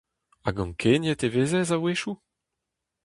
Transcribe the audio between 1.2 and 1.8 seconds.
e vezez